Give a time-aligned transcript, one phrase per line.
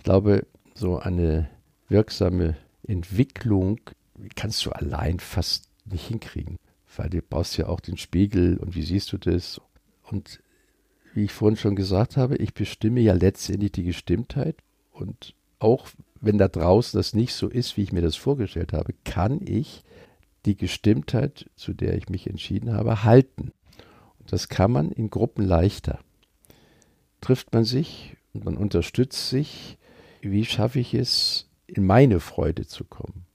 [0.00, 1.50] Ich glaube, so eine
[1.90, 2.56] wirksame
[2.88, 3.82] Entwicklung
[4.34, 6.56] kannst du allein fast nicht hinkriegen,
[6.96, 9.60] weil du brauchst ja auch den Spiegel und wie siehst du das?
[10.04, 10.42] Und
[11.12, 14.56] wie ich vorhin schon gesagt habe, ich bestimme ja letztendlich die Gestimmtheit
[14.90, 15.86] und auch
[16.18, 19.84] wenn da draußen das nicht so ist, wie ich mir das vorgestellt habe, kann ich
[20.46, 23.52] die Gestimmtheit, zu der ich mich entschieden habe, halten.
[24.18, 25.98] Und das kann man in Gruppen leichter.
[27.20, 29.76] Trifft man sich und man unterstützt sich,
[30.22, 33.26] wie schaffe ich es, in meine Freude zu kommen?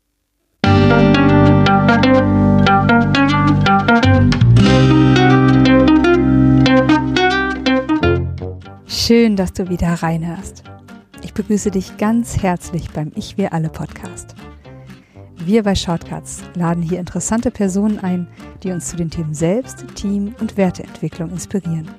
[8.88, 10.64] Schön, dass du wieder reinhörst.
[11.24, 14.36] Ich begrüße dich ganz herzlich beim Ich Wir Alle Podcast.
[15.38, 18.28] Wir bei Shortcuts laden hier interessante Personen ein,
[18.64, 21.90] die uns zu den Themen Selbst, Team und Werteentwicklung inspirieren.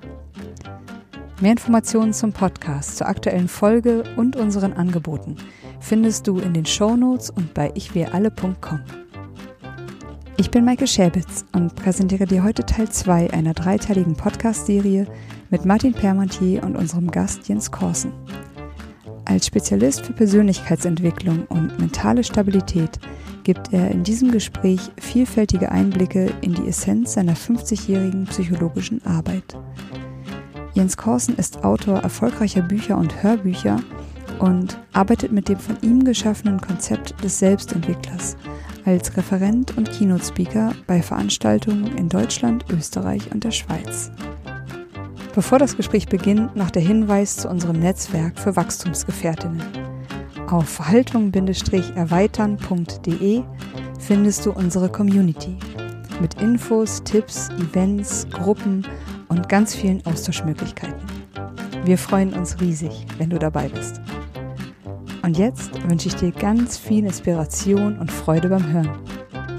[1.39, 5.37] Mehr Informationen zum Podcast, zur aktuellen Folge und unseren Angeboten
[5.81, 8.81] findest du in den Shownotes und bei ichwiralle.com.
[10.39, 15.07] Ich bin Maike Schäbitz und präsentiere dir heute Teil 2 einer dreiteiligen Podcast-Serie
[15.51, 18.15] mit Martin Permantier und unserem Gast Jens Korsen.
[19.27, 22.99] Als Spezialist für Persönlichkeitsentwicklung und mentale Stabilität
[23.45, 29.55] gibt er in diesem Gespräch vielfältige Einblicke in die Essenz seiner 50-jährigen psychologischen Arbeit.
[30.77, 33.81] Jens Korsen ist Autor erfolgreicher Bücher und Hörbücher
[34.41, 38.37] und arbeitet mit dem von ihm geschaffenen Konzept des Selbstentwicklers
[38.85, 44.11] als Referent und Keynote-Speaker bei Veranstaltungen in Deutschland, Österreich und der Schweiz.
[45.35, 49.63] Bevor das Gespräch beginnt, noch der Hinweis zu unserem Netzwerk für Wachstumsgefährtinnen.
[50.51, 53.43] Auf verhaltung-erweitern.de
[53.99, 55.57] findest du unsere Community
[56.21, 58.87] mit Infos, Tipps, Events, Gruppen
[59.29, 61.01] und ganz vielen Austauschmöglichkeiten.
[61.85, 64.01] Wir freuen uns riesig, wenn du dabei bist.
[65.23, 68.99] Und jetzt wünsche ich dir ganz viel Inspiration und Freude beim Hören.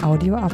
[0.01, 0.53] Audio ab.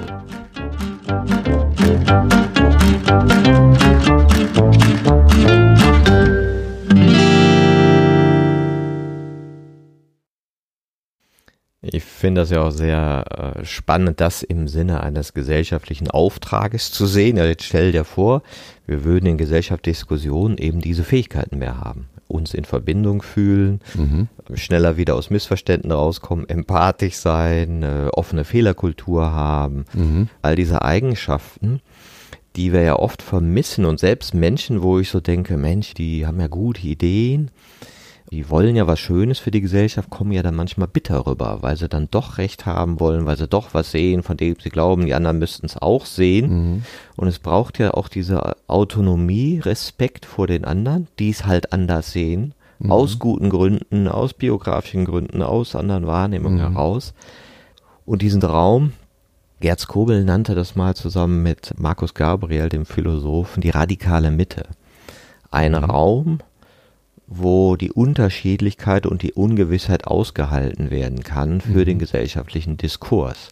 [11.86, 17.05] Ich finde das ja auch sehr äh, spannend, das im Sinne eines gesellschaftlichen Auftrages zu
[17.05, 17.36] sehen.
[17.36, 18.42] Ja, jetzt stell dir vor,
[18.88, 22.08] wir würden in Gesellschaftsdiskussionen eben diese Fähigkeiten mehr haben.
[22.30, 24.30] Uns in Verbindung fühlen, mhm.
[24.54, 29.86] schneller wieder aus Missverständnissen rauskommen, empathisch sein, äh, offene Fehlerkultur haben.
[29.93, 30.30] Mhm.
[30.42, 31.82] All diese Eigenschaften,
[32.55, 36.39] die wir ja oft vermissen und selbst Menschen, wo ich so denke, Mensch, die haben
[36.39, 37.52] ja gute Ideen,
[38.33, 41.77] die wollen ja was Schönes für die Gesellschaft, kommen ja dann manchmal bitter rüber, weil
[41.77, 45.05] sie dann doch Recht haben wollen, weil sie doch was sehen, von dem sie glauben,
[45.05, 46.49] die anderen müssten es auch sehen.
[46.49, 46.83] Mhm.
[47.16, 52.11] Und es braucht ja auch diese Autonomie, Respekt vor den anderen, die es halt anders
[52.11, 52.92] sehen, mhm.
[52.92, 56.73] aus guten Gründen, aus biografischen Gründen, aus anderen Wahrnehmungen mhm.
[56.73, 57.14] heraus.
[58.04, 58.93] Und diesen Raum,
[59.60, 64.64] Gerz Kobel nannte das mal zusammen mit Markus Gabriel, dem Philosophen, die radikale Mitte.
[65.52, 65.83] Ein mhm.
[65.83, 66.39] Raum,
[67.28, 71.86] wo die Unterschiedlichkeit und die Ungewissheit ausgehalten werden kann für mhm.
[71.86, 73.50] den gesellschaftlichen Diskurs.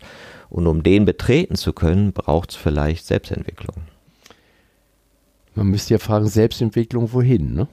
[0.49, 3.75] Und um den betreten zu können, braucht es vielleicht Selbstentwicklung.
[5.55, 7.53] Man müsste ja fragen, Selbstentwicklung wohin?
[7.53, 7.67] Ne?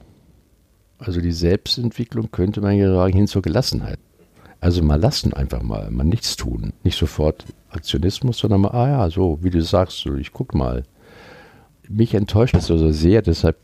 [0.98, 3.98] Also die Selbstentwicklung könnte man ja sagen hin zur Gelassenheit.
[4.60, 6.72] Also mal lassen einfach mal, mal nichts tun.
[6.82, 10.82] Nicht sofort Aktionismus, sondern mal, ah ja, so, wie du sagst, so, ich guck mal.
[11.88, 13.56] Mich enttäuscht das also sehr, deshalb,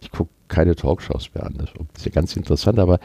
[0.00, 1.54] ich gucke keine Talkshows mehr an.
[1.56, 3.00] Das ist ja ganz interessant, aber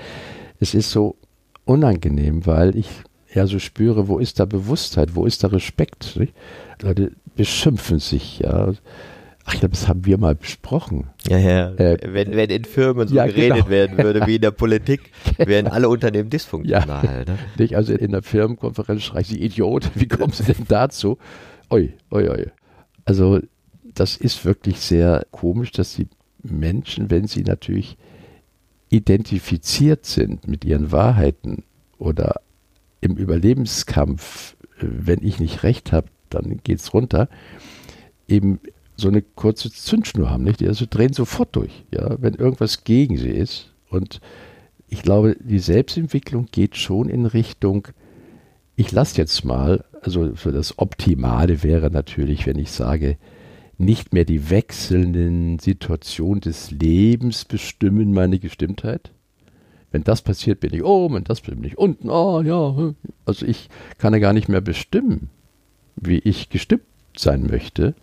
[0.59, 1.15] es ist so
[1.63, 2.89] unangenehm, weil ich
[3.33, 6.15] ja so spüre, wo ist da Bewusstheit, wo ist da Respekt?
[6.17, 6.33] Nicht?
[6.81, 8.73] Leute beschimpfen sich, ja.
[9.47, 11.11] Ach, glaube, das haben wir mal besprochen.
[11.27, 11.69] Ja, ja.
[11.75, 13.69] Äh, wenn, wenn in Firmen so ja, geredet genau.
[13.69, 17.05] werden würde wie in der Politik, wären alle Unternehmen dysfunktional.
[17.05, 17.25] Ja.
[17.25, 17.37] Ne?
[17.59, 17.75] Nicht?
[17.75, 19.91] Also in der Firmenkonferenz schreien sie Idiot.
[19.95, 21.19] Wie kommen sie denn dazu?
[21.69, 22.47] Oi, oi, oi.
[23.05, 23.39] Also
[23.83, 26.07] das ist wirklich sehr komisch, dass die
[26.45, 27.97] Menschen, wenn sie natürlich
[28.89, 31.63] identifiziert sind mit ihren Wahrheiten
[31.97, 32.41] oder
[33.01, 37.29] im Überlebenskampf, äh, wenn ich nicht recht habe, dann geht es runter,
[38.27, 38.59] eben
[38.97, 40.59] so eine kurze Zündschnur haben, nicht?
[40.59, 43.73] Die also drehen sofort durch, ja, wenn irgendwas gegen sie ist.
[43.89, 44.21] Und
[44.87, 47.87] ich glaube, die Selbstentwicklung geht schon in Richtung,
[48.75, 53.17] ich lasse jetzt mal, also so das Optimale wäre natürlich, wenn ich sage,
[53.77, 59.11] nicht mehr die wechselnden Situationen des Lebens bestimmen meine Gestimmtheit.
[59.91, 62.09] Wenn das passiert, bin ich oben, wenn das bin ich unten.
[62.09, 62.93] Oh ja,
[63.25, 65.29] also ich kann ja gar nicht mehr bestimmen,
[65.95, 66.83] wie ich gestimmt
[67.15, 67.95] sein möchte,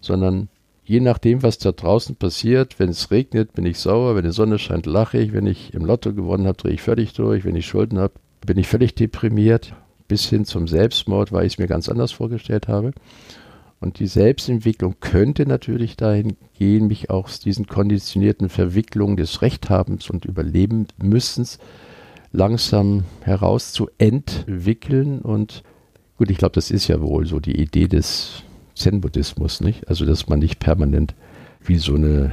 [0.00, 0.48] sondern
[0.84, 4.58] je nachdem, was da draußen passiert, wenn es regnet, bin ich sauer, wenn die Sonne
[4.58, 7.66] scheint, lache ich, wenn ich im Lotto gewonnen habe, drehe ich völlig durch, wenn ich
[7.66, 8.14] Schulden habe,
[8.44, 9.72] bin ich völlig deprimiert,
[10.08, 12.92] bis hin zum Selbstmord, weil ich es mir ganz anders vorgestellt habe.
[13.86, 20.24] Und die Selbstentwicklung könnte natürlich dahin gehen, mich aus diesen konditionierten Verwicklungen des Rechthabens und
[20.24, 21.60] Überlebensmüssens
[22.32, 25.20] langsam herauszuentwickeln.
[25.20, 25.62] Und
[26.18, 28.42] gut, ich glaube, das ist ja wohl so die Idee des
[28.74, 29.88] Zen-Buddhismus, nicht?
[29.88, 31.14] Also, dass man nicht permanent
[31.64, 32.32] wie so eine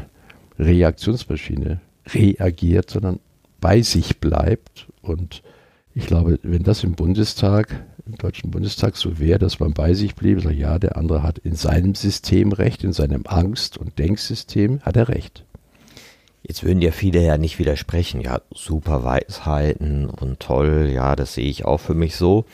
[0.57, 1.81] Reaktionsmaschine
[2.15, 3.19] reagiert, sondern
[3.61, 4.87] bei sich bleibt.
[5.03, 5.43] Und
[5.93, 10.15] ich glaube, wenn das im Bundestag, im Deutschen Bundestag so wäre, dass man bei sich
[10.15, 14.81] blieb, so ja, der andere hat in seinem System recht, in seinem Angst- und Denksystem
[14.81, 15.45] hat er recht.
[16.41, 21.49] Jetzt würden ja viele ja nicht widersprechen, ja, super Weisheiten und toll, ja, das sehe
[21.49, 22.45] ich auch für mich so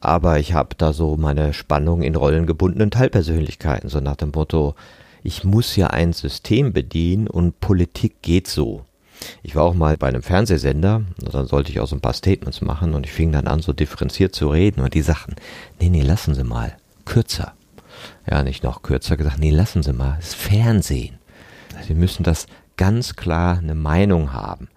[0.00, 4.74] aber ich habe da so meine Spannung in rollengebundenen Teilpersönlichkeiten, so nach dem Motto,
[5.22, 8.84] ich muss ja ein System bedienen und Politik geht so.
[9.42, 12.60] Ich war auch mal bei einem Fernsehsender, dann sollte ich auch so ein paar Statements
[12.60, 15.36] machen und ich fing dann an, so differenziert zu reden und die sagten,
[15.78, 17.54] nee, nee, lassen Sie mal, kürzer.
[18.30, 21.18] Ja, nicht noch kürzer gesagt, nee, lassen Sie mal, das ist Fernsehen.
[21.86, 22.46] Sie müssen das
[22.76, 24.68] ganz klar eine Meinung haben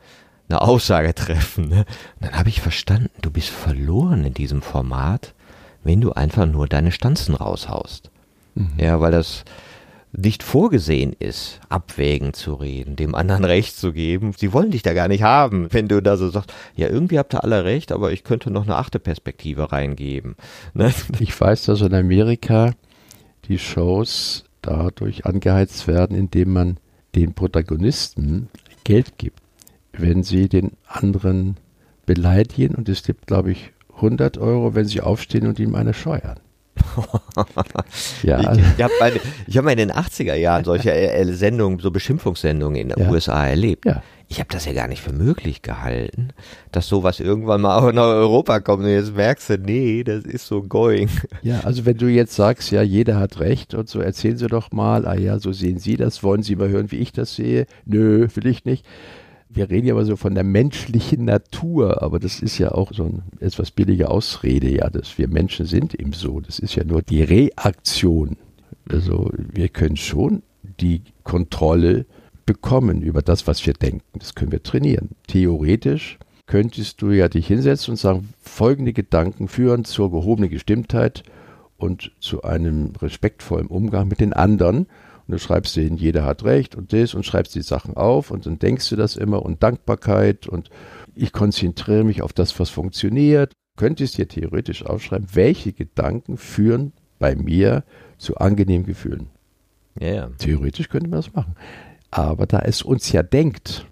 [0.54, 1.70] eine Aussage treffen.
[1.70, 1.86] Ne?
[2.20, 5.34] Und dann habe ich verstanden, du bist verloren in diesem Format,
[5.84, 8.10] wenn du einfach nur deine Stanzen raushaust.
[8.56, 8.74] Mhm.
[8.78, 9.44] Ja, weil das
[10.16, 14.34] nicht vorgesehen ist, abwägen zu reden, dem anderen Recht zu geben.
[14.38, 17.34] Sie wollen dich da gar nicht haben, wenn du da so sagst, ja, irgendwie habt
[17.34, 20.36] ihr alle recht, aber ich könnte noch eine achte Perspektive reingeben.
[20.76, 20.94] Ne?
[21.20, 22.72] Ich weiß, dass in Amerika
[23.48, 26.78] die Shows dadurch angeheizt werden, indem man
[27.16, 28.50] den Protagonisten
[28.84, 29.44] Geld gibt
[29.94, 31.58] wenn sie den anderen
[32.06, 36.40] beleidigen und es gibt, glaube ich, 100 Euro, wenn sie aufstehen und ihm eine scheuern.
[38.24, 38.54] ja.
[38.54, 38.94] Ich, ich habe
[39.50, 43.10] hab mal in den 80er Jahren solche äh, Sendungen, so Beschimpfungssendungen in den ja.
[43.10, 43.86] USA erlebt.
[43.86, 44.02] Ja.
[44.30, 46.30] Ich habe das ja gar nicht für möglich gehalten,
[46.72, 48.84] dass sowas irgendwann mal auch nach Europa kommt.
[48.84, 51.10] Und jetzt merkst du, nee, das ist so going.
[51.44, 54.72] Ja, also wenn du jetzt sagst, ja, jeder hat recht und so, erzählen Sie doch
[54.72, 57.66] mal, ah ja, so sehen Sie das, wollen Sie mal hören, wie ich das sehe?
[57.86, 58.86] Nö, will ich nicht
[59.54, 63.06] wir reden ja aber so von der menschlichen Natur, aber das ist ja auch so
[63.06, 66.40] eine etwas billige Ausrede, ja, dass wir Menschen sind eben so.
[66.40, 68.38] Das ist ja nur die Reaktion.
[68.90, 70.44] Also wir können schon
[70.80, 72.06] die Kontrolle
[72.46, 74.20] bekommen über das, was wir denken.
[74.20, 75.10] Das können wir trainieren.
[75.28, 81.24] Theoretisch könntest du ja dich hinsetzen und sagen, folgende Gedanken führen zur gehobenen Gestimmtheit
[81.78, 84.88] und zu einem respektvollen Umgang mit den anderen.
[85.28, 88.46] Und du schreibst denen, jeder hat recht und das und schreibst die Sachen auf und
[88.46, 90.70] dann denkst du das immer und Dankbarkeit und
[91.16, 93.54] ich konzentriere mich auf das, was funktioniert.
[93.78, 97.84] Könntest dir theoretisch aufschreiben, welche Gedanken führen bei mir
[98.18, 99.30] zu angenehmen Gefühlen.
[100.00, 100.30] Ja, ja.
[100.38, 101.56] Theoretisch könnte man das machen.
[102.12, 103.86] Aber da es uns ja denkt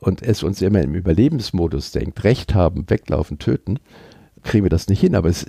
[0.00, 3.78] und es uns immer im Überlebensmodus denkt, Recht haben, weglaufen, töten,
[4.42, 5.14] kriegen wir das nicht hin.
[5.14, 5.46] Aber es,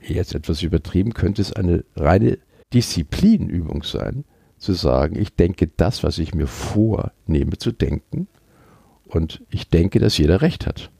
[0.00, 2.38] jetzt etwas übertrieben, könnte es eine reine
[2.72, 4.24] Disziplinübung sein,
[4.62, 8.28] zu sagen, ich denke das, was ich mir vornehme zu denken
[9.06, 10.90] und ich denke, dass jeder recht hat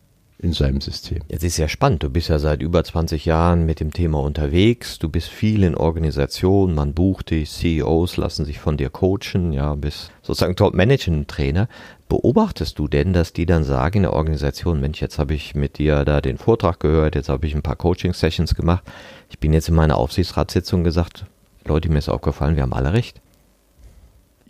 [0.42, 1.20] in seinem System.
[1.28, 2.02] Jetzt ist ja spannend.
[2.02, 4.98] Du bist ja seit über 20 Jahren mit dem Thema unterwegs.
[4.98, 6.74] Du bist viel in Organisationen.
[6.74, 7.48] Man bucht dich.
[7.50, 9.52] CEOs lassen sich von dir coachen.
[9.52, 11.68] Ja, bist sozusagen Top-Management-Trainer.
[12.08, 15.78] Beobachtest du denn, dass die dann sagen in der Organisation, Mensch, jetzt habe ich mit
[15.78, 18.82] dir da den Vortrag gehört, jetzt habe ich ein paar Coaching-Sessions gemacht.
[19.30, 21.24] Ich bin jetzt in meiner Aufsichtsratssitzung gesagt,
[21.64, 23.21] Leute, mir ist aufgefallen, wir haben alle recht.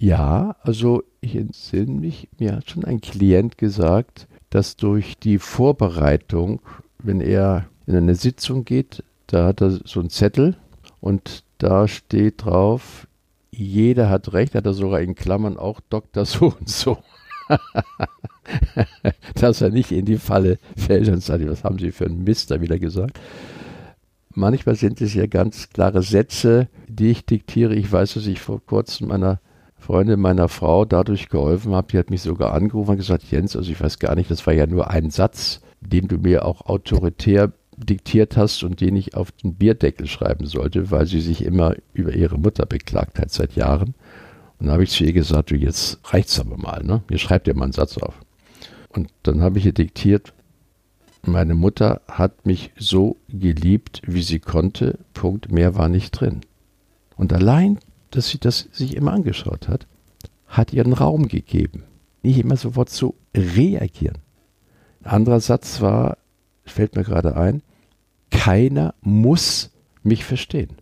[0.02, 6.61] Ja, also ich entsinne mich, mir hat schon ein Klient gesagt, dass durch die Vorbereitung,
[6.99, 10.56] wenn er in eine Sitzung geht, da hat er so einen Zettel
[11.00, 13.06] und da steht drauf,
[13.52, 16.99] jeder hat recht, hat er sogar in Klammern auch Doktor so und so.
[19.37, 22.50] dass er nicht in die Falle fällt und sagt, was haben Sie für einen Mist
[22.50, 23.21] da wieder gesagt.
[24.35, 27.76] Manchmal sind es ja ganz klare Sätze, die ich diktiere.
[27.76, 29.38] Ich weiß, dass ich vor kurzem meiner
[29.83, 31.89] Freundin meiner Frau dadurch geholfen habe.
[31.93, 34.55] Die hat mich sogar angerufen und gesagt, Jens, also ich weiß gar nicht, das war
[34.55, 39.33] ja nur ein Satz, den du mir auch autoritär diktiert hast und den ich auf
[39.33, 43.95] den Bierdeckel schreiben sollte, weil sie sich immer über ihre Mutter beklagt hat seit Jahren.
[44.59, 47.03] Und dann habe ich zu ihr gesagt, du, jetzt reicht's aber mal, ne?
[47.11, 48.15] Ihr schreibt dir mal einen Satz auf.
[48.91, 50.33] Und dann habe ich ihr diktiert,
[51.25, 56.41] meine Mutter hat mich so geliebt, wie sie konnte, Punkt, mehr war nicht drin.
[57.17, 57.79] Und allein
[58.12, 59.87] dass sie das sich immer angeschaut hat,
[60.47, 61.85] hat ihren Raum gegeben.
[62.23, 64.19] Nicht immer sofort zu reagieren.
[65.02, 66.19] Ein anderer Satz war,
[66.64, 67.62] fällt mir gerade ein,
[68.31, 69.71] keiner muss
[70.02, 70.76] mich verstehen.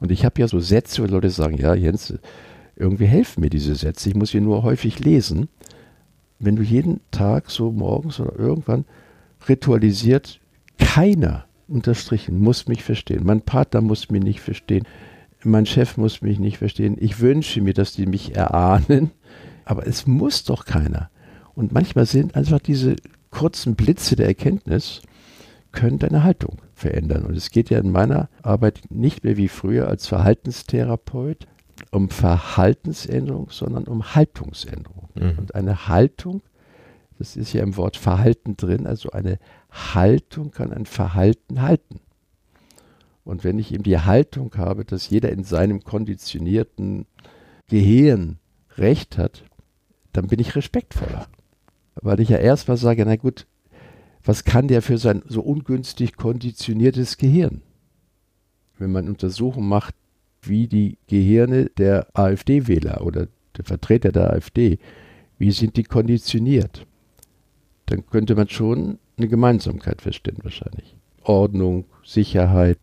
[0.00, 2.14] Und ich habe ja so Sätze, wo Leute sagen, ja, Jens,
[2.76, 4.08] Irgendwie helfen mir diese Sätze.
[4.08, 5.48] Ich muss sie nur häufig lesen.
[6.38, 8.84] Wenn du jeden Tag so morgens oder irgendwann
[9.48, 10.38] ritualisiert,
[10.78, 13.22] keiner unterstrichen muss mich verstehen.
[13.24, 14.86] Mein Partner muss mich nicht verstehen.
[15.44, 16.96] Mein Chef muss mich nicht verstehen.
[16.98, 19.12] Ich wünsche mir, dass die mich erahnen.
[19.64, 21.10] Aber es muss doch keiner.
[21.54, 22.96] Und manchmal sind einfach diese
[23.30, 25.02] kurzen Blitze der Erkenntnis,
[25.72, 27.26] können deine Haltung verändern.
[27.26, 31.46] Und es geht ja in meiner Arbeit nicht mehr wie früher als Verhaltenstherapeut
[31.90, 35.08] um Verhaltensänderung, sondern um Haltungsänderung.
[35.14, 35.38] Mhm.
[35.38, 36.42] Und eine Haltung,
[37.18, 39.38] das ist ja im Wort Verhalten drin, also eine
[39.70, 42.00] Haltung kann ein Verhalten halten.
[43.28, 47.04] Und wenn ich eben die Haltung habe, dass jeder in seinem konditionierten
[47.68, 48.38] Gehirn
[48.78, 49.44] Recht hat,
[50.14, 51.26] dann bin ich respektvoller.
[51.96, 53.46] Weil ich ja erst mal sage, na gut,
[54.24, 57.60] was kann der für sein so ungünstig konditioniertes Gehirn?
[58.78, 59.94] Wenn man Untersuchungen macht,
[60.40, 64.78] wie die Gehirne der AfD-Wähler oder der Vertreter der AfD,
[65.36, 66.86] wie sind die konditioniert?
[67.84, 70.96] Dann könnte man schon eine Gemeinsamkeit feststellen wahrscheinlich.
[71.24, 72.78] Ordnung, Sicherheit,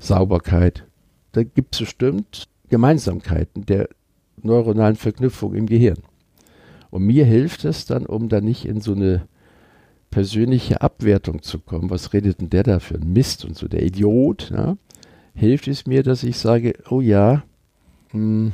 [0.00, 0.86] Sauberkeit.
[1.32, 3.88] Da gibt es bestimmt Gemeinsamkeiten der
[4.42, 5.98] neuronalen Verknüpfung im Gehirn.
[6.90, 9.28] Und mir hilft es dann, um da nicht in so eine
[10.10, 11.90] persönliche Abwertung zu kommen.
[11.90, 14.50] Was redet denn der da für ein Mist und so, der Idiot?
[14.50, 14.76] Ja?
[15.34, 17.44] Hilft es mir, dass ich sage, oh ja,
[18.10, 18.52] hm,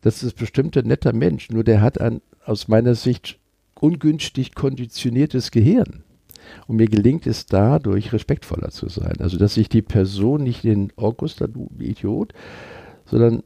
[0.00, 3.38] das ist bestimmt ein netter Mensch, nur der hat ein aus meiner Sicht
[3.78, 6.02] ungünstig konditioniertes Gehirn.
[6.66, 9.14] Und mir gelingt es dadurch, respektvoller zu sein.
[9.20, 12.32] Also, dass ich die Person nicht den August, du Idiot,
[13.06, 13.42] sondern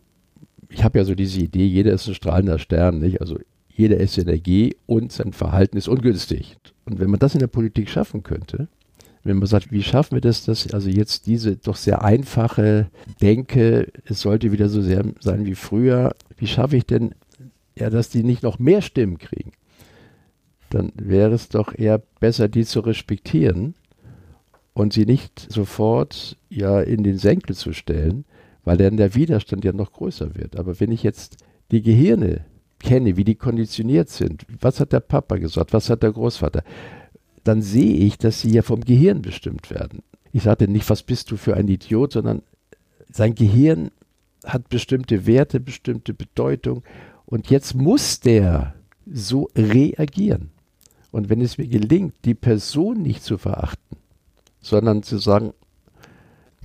[0.69, 3.21] ich habe ja so diese Idee, jeder ist ein strahlender Stern, nicht?
[3.21, 6.57] Also jeder ist Energie und sein Verhalten ist ungünstig.
[6.85, 8.69] Und wenn man das in der Politik schaffen könnte,
[9.25, 12.89] wenn man sagt, wie schaffen wir das, dass also jetzt diese doch sehr einfache
[13.23, 17.15] Denke, es sollte wieder so sehr sein wie früher, wie schaffe ich denn,
[17.77, 19.53] ja, dass die nicht noch mehr Stimmen kriegen?
[20.75, 23.77] Dann wäre es doch eher besser, die zu respektieren
[24.73, 28.25] und sie nicht sofort ja in den Senkel zu stellen,
[28.65, 30.57] weil dann der Widerstand ja noch größer wird.
[30.59, 31.37] Aber wenn ich jetzt
[31.71, 32.45] die Gehirne
[32.81, 36.65] kenne, wie die konditioniert sind, was hat der Papa gesagt, was hat der Großvater,
[37.45, 40.03] dann sehe ich, dass sie ja vom Gehirn bestimmt werden.
[40.33, 42.43] Ich sagte nicht, was bist du für ein Idiot, sondern
[43.13, 43.93] sein Gehirn
[44.45, 46.83] hat bestimmte Werte, bestimmte Bedeutung
[47.27, 48.75] und jetzt muss der
[49.07, 50.51] so reagieren.
[51.15, 53.99] Und wenn es mir gelingt, die Person nicht zu verachten,
[54.61, 55.53] sondern zu sagen,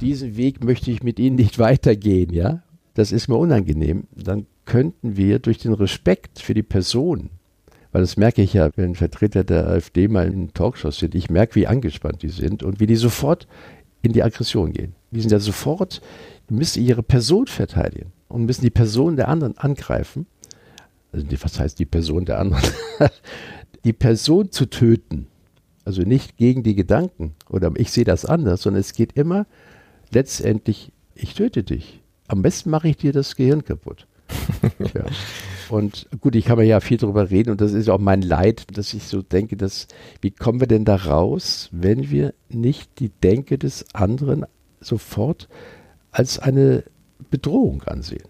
[0.01, 2.63] diesen Weg möchte ich mit Ihnen nicht weitergehen, ja,
[2.95, 7.29] das ist mir unangenehm, dann könnten wir durch den Respekt für die Person,
[7.91, 11.53] weil das merke ich ja, wenn Vertreter der AfD mal in Talkshows sind, ich merke,
[11.53, 13.47] wie angespannt die sind und wie die sofort
[14.01, 14.95] in die Aggression gehen.
[15.11, 16.01] Die sind ja sofort,
[16.49, 20.25] müssen ihre Person verteidigen und müssen die Person der anderen angreifen.
[21.11, 22.63] Also was heißt die Person der anderen?
[23.83, 25.27] die Person zu töten.
[25.85, 29.47] Also nicht gegen die Gedanken oder ich sehe das anders, sondern es geht immer
[30.11, 32.01] letztendlich, ich töte dich.
[32.27, 34.05] Am besten mache ich dir das Gehirn kaputt.
[34.93, 35.05] ja.
[35.69, 38.65] Und gut, ich kann mir ja viel darüber reden und das ist auch mein Leid,
[38.77, 39.87] dass ich so denke, dass,
[40.21, 44.45] wie kommen wir denn da raus, wenn wir nicht die Denke des anderen
[44.79, 45.47] sofort
[46.11, 46.83] als eine
[47.29, 48.27] Bedrohung ansehen?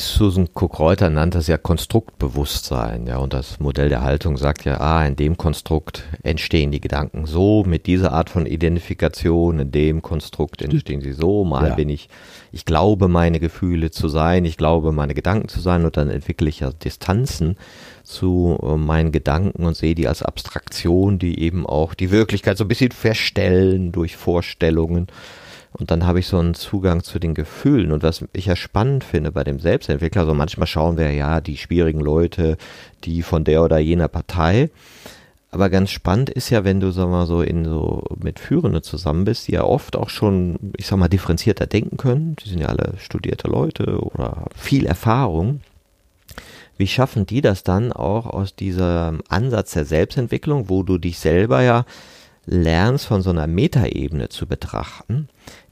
[0.00, 5.06] Susan Cook-Reuter nannte es ja Konstruktbewusstsein, ja, und das Modell der Haltung sagt ja, ah,
[5.06, 10.62] in dem Konstrukt entstehen die Gedanken so, mit dieser Art von Identifikation, in dem Konstrukt
[10.62, 11.74] entstehen sie so, mal ja.
[11.74, 12.08] bin ich,
[12.50, 16.48] ich glaube meine Gefühle zu sein, ich glaube meine Gedanken zu sein und dann entwickle
[16.48, 17.56] ich ja Distanzen
[18.02, 22.64] zu äh, meinen Gedanken und sehe die als Abstraktion, die eben auch die Wirklichkeit so
[22.64, 25.08] ein bisschen verstellen durch Vorstellungen
[25.72, 27.92] und dann habe ich so einen Zugang zu den Gefühlen.
[27.92, 31.56] Und was ich ja spannend finde bei dem Selbstentwickler, so manchmal schauen wir ja die
[31.56, 32.56] schwierigen Leute,
[33.04, 34.70] die von der oder jener Partei.
[35.52, 39.24] Aber ganz spannend ist ja, wenn du, sag mal, so in so mit Führenden zusammen
[39.24, 42.36] bist, die ja oft auch schon, ich sag mal, differenzierter denken können.
[42.36, 45.60] Die sind ja alle studierte Leute oder viel Erfahrung.
[46.78, 51.62] Wie schaffen die das dann auch aus diesem Ansatz der Selbstentwicklung, wo du dich selber
[51.62, 51.84] ja
[52.50, 55.28] lernst, von so einer Metaebene zu betrachten,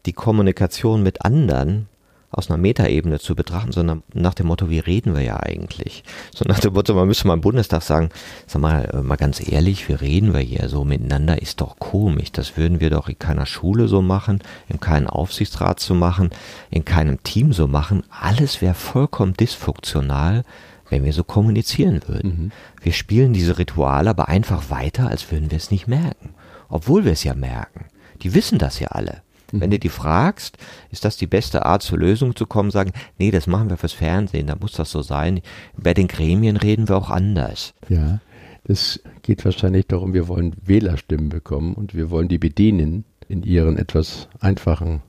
[0.06, 1.88] die Kommunikation mit anderen
[2.30, 6.04] aus einer Metaebene zu betrachten, sondern nach dem Motto, wie reden wir ja eigentlich?
[6.34, 8.10] So nach dem Motto, man müsste mal im Bundestag sagen,
[8.46, 11.40] sag mal, äh, mal ganz ehrlich, wie reden wir hier so miteinander?
[11.40, 12.30] Ist doch komisch.
[12.30, 16.30] Das würden wir doch in keiner Schule so machen, in keinem Aufsichtsrat so machen,
[16.70, 18.02] in keinem Team so machen.
[18.10, 20.44] Alles wäre vollkommen dysfunktional,
[20.90, 22.28] wenn wir so kommunizieren würden.
[22.28, 22.52] Mhm.
[22.82, 26.34] Wir spielen diese Rituale aber einfach weiter, als würden wir es nicht merken
[26.68, 27.86] obwohl wir es ja merken.
[28.22, 29.22] Die wissen das ja alle.
[29.52, 29.60] Mhm.
[29.60, 30.58] Wenn du die fragst,
[30.90, 33.92] ist das die beste Art zur Lösung zu kommen, sagen, nee, das machen wir fürs
[33.92, 35.40] Fernsehen, da muss das so sein.
[35.76, 37.74] Bei den Gremien reden wir auch anders.
[37.88, 38.20] Ja,
[38.64, 43.78] es geht wahrscheinlich darum, wir wollen Wählerstimmen bekommen und wir wollen die bedienen in ihren
[43.78, 45.02] etwas einfachen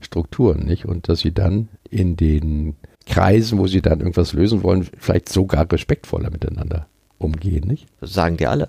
[0.00, 0.84] Strukturen, nicht?
[0.84, 5.70] Und dass sie dann in den Kreisen, wo sie dann irgendwas lösen wollen, vielleicht sogar
[5.70, 6.86] respektvoller miteinander
[7.18, 7.86] umgehen, nicht?
[8.00, 8.68] Das sagen die alle.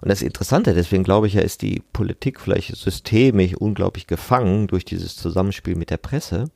[0.00, 4.84] Und das Interessante, deswegen glaube ich ja, ist die Politik vielleicht systemisch unglaublich gefangen durch
[4.84, 6.46] dieses Zusammenspiel mit der Presse,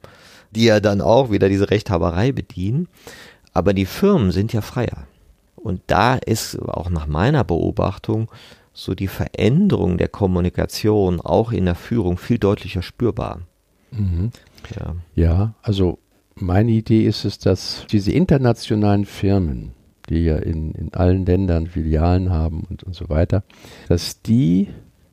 [0.50, 2.88] die ja dann auch wieder diese Rechthaberei bedienen.
[3.52, 5.06] Aber die Firmen sind ja freier.
[5.56, 8.30] Und da ist auch nach meiner Beobachtung
[8.74, 13.40] so die Veränderung der Kommunikation auch in der Führung viel deutlicher spürbar.
[13.92, 14.30] Mhm.
[14.76, 14.96] Ja.
[15.14, 15.98] ja, also
[16.34, 19.72] meine Idee ist es, dass diese internationalen Firmen,
[20.08, 23.42] die ja in, in allen Ländern Filialen haben und, und so weiter,
[23.88, 24.68] dass die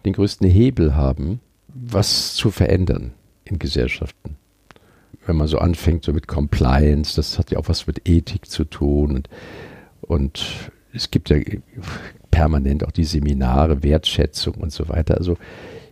[0.06, 3.12] den größten Hebel haben, was zu verändern
[3.46, 4.38] in Gesellschaften.
[5.26, 8.66] Wenn man so anfängt, so mit Compliance, das hat ja auch was mit Ethik zu
[8.66, 9.30] tun und,
[10.02, 11.38] und es gibt ja
[12.32, 15.18] permanent auch die Seminare, Wertschätzung und so weiter.
[15.18, 15.38] Also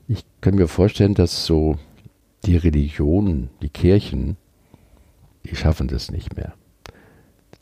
[0.07, 1.77] ich kann mir vorstellen, dass so
[2.45, 4.37] die Religionen, die Kirchen,
[5.45, 6.53] die schaffen das nicht mehr.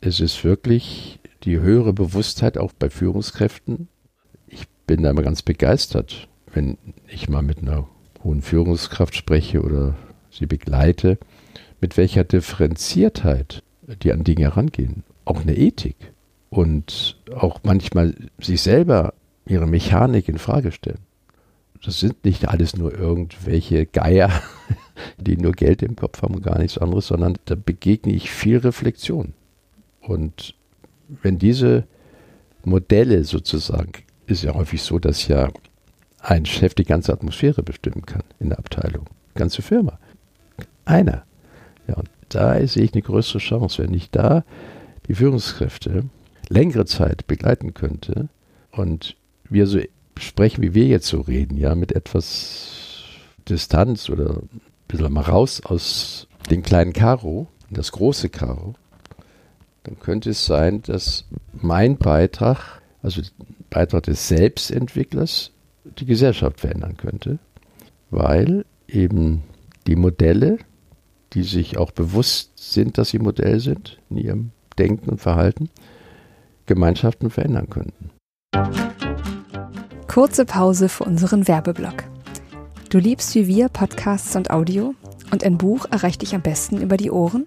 [0.00, 3.88] Es ist wirklich die höhere Bewusstheit auch bei Führungskräften.
[4.46, 7.88] Ich bin da immer ganz begeistert, wenn ich mal mit einer
[8.24, 9.94] hohen Führungskraft spreche oder
[10.30, 11.18] sie begleite,
[11.80, 13.62] mit welcher Differenziertheit
[14.02, 15.04] die an Dinge herangehen.
[15.24, 15.96] Auch eine Ethik
[16.50, 19.14] und auch manchmal sich selber
[19.46, 21.00] ihre Mechanik in Frage stellen.
[21.84, 24.30] Das sind nicht alles nur irgendwelche Geier,
[25.18, 28.58] die nur Geld im Kopf haben und gar nichts anderes, sondern da begegne ich viel
[28.58, 29.34] Reflexion.
[30.00, 30.54] Und
[31.22, 31.84] wenn diese
[32.64, 33.92] Modelle sozusagen,
[34.26, 35.50] ist ja häufig so, dass ja
[36.20, 39.98] ein Chef die ganze Atmosphäre bestimmen kann in der Abteilung, ganze Firma.
[40.84, 41.24] Einer.
[41.86, 44.44] Ja, und da sehe ich eine größere Chance, wenn ich da
[45.06, 46.04] die Führungskräfte
[46.48, 48.28] längere Zeit begleiten könnte
[48.72, 49.16] und
[49.48, 49.80] wir so
[50.18, 53.04] sprechen, wie wir jetzt so reden, ja, mit etwas
[53.48, 58.74] Distanz oder ein bisschen mal raus aus dem kleinen Karo das große Karo,
[59.88, 63.22] dann könnte es sein, dass mein Beitrag, also
[63.70, 65.50] Beitrag des Selbstentwicklers,
[65.98, 67.38] die Gesellschaft verändern könnte,
[68.10, 69.44] weil eben
[69.86, 70.58] die Modelle,
[71.32, 75.70] die sich auch bewusst sind, dass sie Modell sind in ihrem Denken und Verhalten,
[76.66, 78.10] Gemeinschaften verändern könnten.
[80.06, 82.04] Kurze Pause für unseren Werbeblock.
[82.90, 84.94] Du liebst wie wir Podcasts und Audio
[85.30, 87.46] und ein Buch erreicht dich am besten über die Ohren?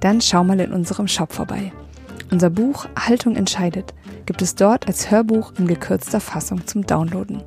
[0.00, 1.72] Dann schau mal in unserem Shop vorbei.
[2.30, 3.92] Unser Buch Haltung entscheidet
[4.24, 7.42] gibt es dort als Hörbuch in gekürzter Fassung zum Downloaden.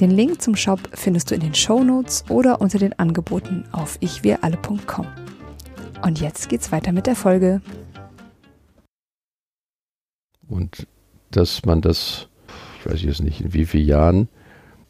[0.00, 3.98] Den Link zum Shop findest du in den Show Notes oder unter den Angeboten auf
[4.00, 5.06] ichwiralle.com.
[6.02, 7.60] Und jetzt geht's weiter mit der Folge.
[10.48, 10.86] Und
[11.30, 12.28] dass man das,
[12.78, 14.28] ich weiß jetzt nicht in wie vielen Jahren,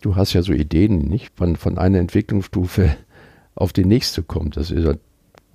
[0.01, 1.33] du hast ja so Ideen, nicht?
[1.37, 2.97] Von, von einer Entwicklungsstufe
[3.57, 4.57] auf die nächste kommt.
[4.57, 4.99] Das ist,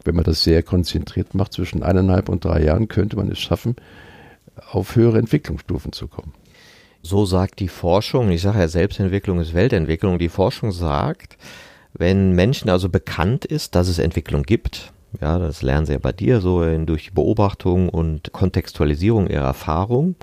[0.06, 3.76] wenn man das sehr konzentriert macht, zwischen eineinhalb und drei Jahren könnte man es schaffen,
[4.72, 6.34] auf höhere Entwicklungsstufen zu kommen.
[7.02, 10.18] So sagt die Forschung, ich sage ja, Selbstentwicklung ist Weltentwicklung.
[10.18, 11.38] Die Forschung sagt,
[11.94, 14.92] wenn Menschen also bekannt ist, dass es Entwicklung gibt,
[15.22, 20.16] ja, das lernen sie ja bei dir so in, durch Beobachtung und Kontextualisierung ihrer Erfahrung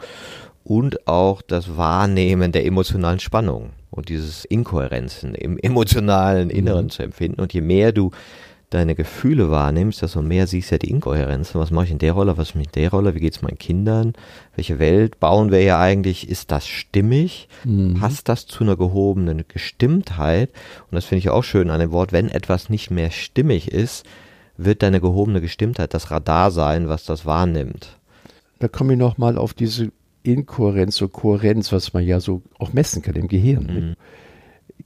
[0.65, 6.91] und auch das Wahrnehmen der emotionalen Spannung und dieses Inkohärenzen im emotionalen Inneren mhm.
[6.91, 7.41] zu empfinden.
[7.41, 8.11] Und je mehr du
[8.75, 11.61] deine Gefühle wahrnimmst, desto mehr siehst du ja die Inkohärenzen.
[11.61, 13.43] Was mache ich in der Rolle, was mache ich in der Rolle, wie geht es
[13.43, 14.15] meinen Kindern,
[14.57, 17.95] welche Welt bauen wir ja eigentlich, ist das stimmig, mhm.
[17.95, 20.51] passt das zu einer gehobenen Gestimmtheit?
[20.91, 24.05] Und das finde ich auch schön an dem Wort, wenn etwas nicht mehr stimmig ist,
[24.57, 27.99] wird deine gehobene Gestimmtheit das Radar sein, was das wahrnimmt.
[28.59, 29.91] Da komme ich nochmal auf diese
[30.23, 33.65] Inkohärenz oder Kohärenz, was man ja so auch messen kann im Gehirn.
[33.65, 33.95] Mhm.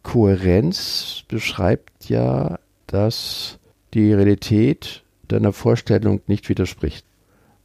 [0.02, 3.58] Kohärenz beschreibt ja, dass
[3.96, 7.06] die Realität deiner Vorstellung nicht widerspricht.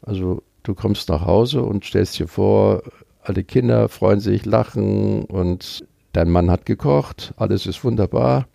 [0.01, 2.83] Also du kommst nach Hause und stellst dir vor,
[3.21, 8.47] alle Kinder freuen sich, lachen und dein Mann hat gekocht, alles ist wunderbar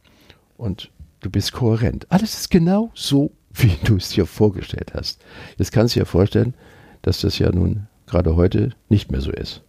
[0.56, 2.06] und du bist kohärent.
[2.10, 5.22] Alles ist genau so, wie du es dir vorgestellt hast.
[5.58, 6.54] Jetzt kannst du dir vorstellen,
[7.02, 9.62] dass das ja nun gerade heute nicht mehr so ist.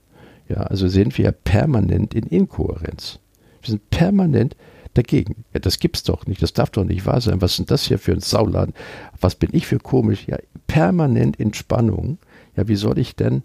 [0.47, 3.19] Ja, also sind wir permanent in Inkohärenz.
[3.61, 4.55] Wir sind permanent
[4.97, 5.45] dagegen.
[5.53, 7.41] Ja, das gibt's doch nicht, das darf doch nicht wahr sein.
[7.41, 8.73] Was ist denn das hier für ein Sauladen?
[9.19, 10.27] Was bin ich für komisch?
[10.27, 12.17] Ja, permanent in Spannung.
[12.55, 13.43] Ja, wie soll ich denn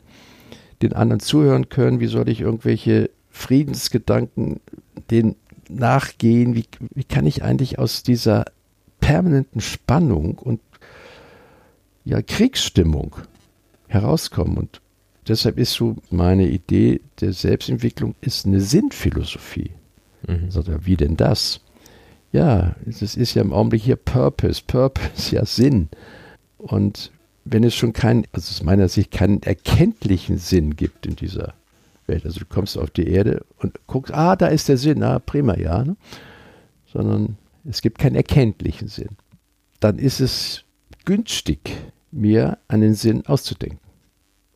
[0.81, 2.01] den anderen zuhören können?
[2.01, 4.61] Wie soll ich irgendwelche Friedensgedanken
[5.11, 5.37] denen
[5.69, 8.45] nachgehen, wie, wie kann ich eigentlich aus dieser
[9.01, 10.61] permanenten Spannung und
[12.05, 13.17] ja, Kriegsstimmung
[13.89, 14.57] herauskommen.
[14.57, 14.81] Und
[15.29, 19.73] deshalb ist so meine Idee der Selbstentwicklung ist eine Sinnphilosophie.
[20.27, 20.45] Mhm.
[20.45, 21.61] Also, wie denn das?
[22.33, 25.89] Ja, es ist ja im Augenblick hier Purpose, Purpose, ja Sinn.
[26.59, 27.11] Und
[27.45, 31.55] wenn es schon keinen, also aus meiner Sicht keinen erkenntlichen Sinn gibt in dieser
[32.07, 35.19] Welt, also du kommst auf die Erde und guckst, ah, da ist der Sinn, ah,
[35.19, 35.97] prima, ja, ne?
[36.87, 39.17] sondern es gibt keinen erkenntlichen Sinn,
[39.81, 40.65] dann ist es
[41.05, 41.77] günstig,
[42.11, 43.81] mir einen Sinn auszudenken.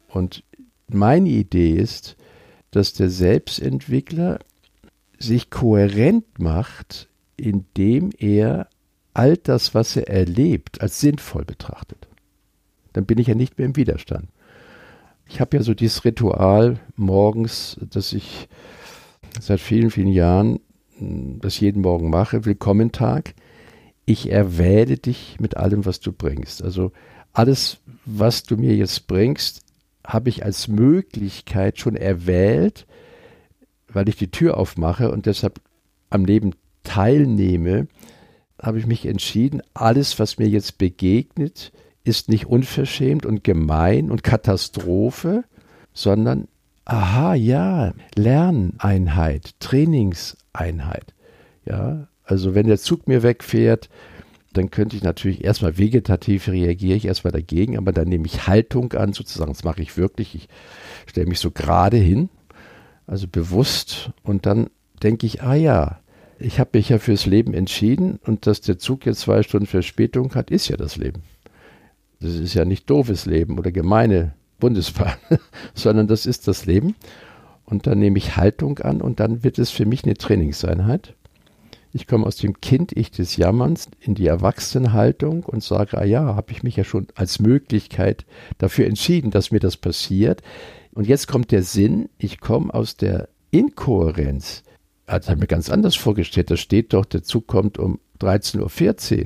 [0.08, 0.44] Und
[0.88, 2.16] meine Idee ist,
[2.70, 4.38] dass der Selbstentwickler
[5.18, 8.68] sich kohärent macht, indem er
[9.14, 12.08] all das, was er erlebt, als sinnvoll betrachtet.
[12.92, 14.28] Dann bin ich ja nicht mehr im Widerstand.
[15.28, 18.48] Ich habe ja so dieses Ritual morgens, dass ich
[19.40, 20.60] seit vielen, vielen Jahren
[20.98, 23.34] hm, das jeden Morgen mache, Willkommen Tag.
[24.04, 26.62] Ich erwähle dich mit allem, was du bringst.
[26.62, 26.92] Also
[27.32, 29.62] alles, was du mir jetzt bringst,
[30.06, 32.86] habe ich als Möglichkeit schon erwählt,
[33.96, 35.58] weil ich die Tür aufmache und deshalb
[36.10, 36.52] am Leben
[36.84, 37.88] teilnehme,
[38.60, 41.72] habe ich mich entschieden, alles, was mir jetzt begegnet,
[42.04, 45.44] ist nicht unverschämt und gemein und Katastrophe,
[45.94, 46.46] sondern,
[46.84, 51.14] aha, ja, Lerneinheit, Trainingseinheit.
[51.64, 53.88] Ja, also wenn der Zug mir wegfährt,
[54.52, 58.92] dann könnte ich natürlich erstmal vegetativ reagiere ich erstmal dagegen, aber dann nehme ich Haltung
[58.92, 60.34] an, sozusagen, das mache ich wirklich.
[60.34, 60.48] Ich
[61.06, 62.28] stelle mich so gerade hin,
[63.06, 64.68] also bewusst, und dann
[65.02, 66.00] denke ich, ah ja,
[66.38, 70.34] ich habe mich ja fürs Leben entschieden und dass der Zug jetzt zwei Stunden Verspätung
[70.34, 71.22] hat, ist ja das Leben.
[72.20, 75.16] Das ist ja nicht doofes Leben oder gemeine Bundesbahn,
[75.74, 76.94] sondern das ist das Leben.
[77.64, 81.14] Und dann nehme ich Haltung an und dann wird es für mich eine Trainingseinheit.
[81.92, 86.52] Ich komme aus dem Kind-Ich des Jammerns in die Erwachsenenhaltung und sage, ah ja, habe
[86.52, 88.26] ich mich ja schon als Möglichkeit
[88.58, 90.42] dafür entschieden, dass mir das passiert.
[90.96, 94.64] Und jetzt kommt der Sinn, ich komme aus der Inkohärenz.
[95.06, 96.50] Also, habe mir ganz anders vorgestellt.
[96.50, 98.58] Da steht doch, der Zug kommt um 13.14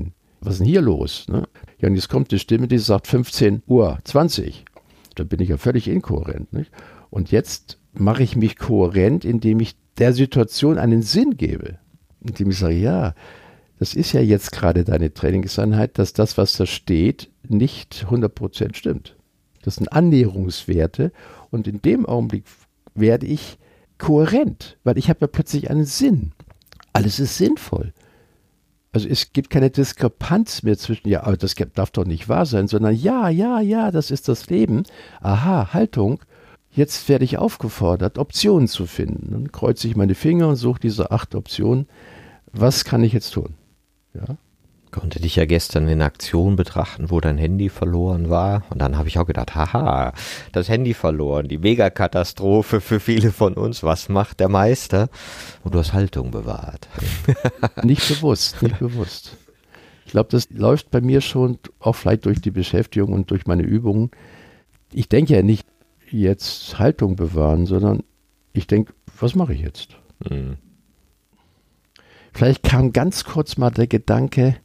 [0.00, 0.06] Uhr.
[0.42, 1.26] Was ist denn hier los?
[1.28, 1.48] Ne?
[1.78, 4.66] Ja, und jetzt kommt die Stimme, die sagt 15 Uhr 20.
[5.14, 6.52] Da bin ich ja völlig inkohärent.
[6.52, 6.70] Nicht?
[7.09, 11.78] Und jetzt mache ich mich kohärent, indem ich der Situation einen Sinn gebe
[12.22, 13.14] indem ich sage, ja,
[13.78, 19.16] das ist ja jetzt gerade deine Trainingseinheit, dass das, was da steht, nicht 100% stimmt.
[19.62, 21.12] Das sind Annäherungswerte
[21.50, 22.44] und in dem Augenblick
[22.94, 23.58] werde ich
[23.98, 26.32] kohärent, weil ich habe ja plötzlich einen Sinn.
[26.92, 27.92] Alles ist sinnvoll.
[28.92, 32.66] Also es gibt keine Diskrepanz mehr zwischen, ja, aber das darf doch nicht wahr sein,
[32.66, 34.82] sondern ja, ja, ja, das ist das Leben.
[35.20, 36.20] Aha, Haltung.
[36.72, 39.30] Jetzt werde ich aufgefordert, Optionen zu finden.
[39.32, 41.86] Dann kreuze ich meine Finger und suche diese acht Optionen.
[42.52, 43.54] Was kann ich jetzt tun?
[44.14, 44.36] Ja.
[44.90, 48.64] Konnte dich ja gestern in Aktion betrachten, wo dein Handy verloren war.
[48.70, 50.12] Und dann habe ich auch gedacht, haha,
[50.53, 53.85] das Handy verloren, die Megakatastrophe für viele von uns.
[53.85, 55.09] Was macht der Meister?
[55.62, 56.88] Und du hast Haltung bewahrt.
[57.85, 59.37] nicht bewusst, nicht bewusst.
[60.07, 63.62] Ich glaube, das läuft bei mir schon auch vielleicht durch die Beschäftigung und durch meine
[63.62, 64.11] Übungen.
[64.92, 65.68] Ich denke ja nicht,
[66.11, 68.03] jetzt Haltung bewahren, sondern
[68.53, 69.96] ich denke, was mache ich jetzt?
[70.29, 70.57] Mhm.
[72.33, 74.57] Vielleicht kam ganz kurz mal der Gedanke,